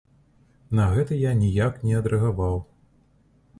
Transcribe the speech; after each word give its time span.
На 0.79 0.87
гэта 0.95 1.17
я 1.29 1.35
ніяк 1.43 1.79
не 1.89 1.93
адрэагаваў. 2.01 2.61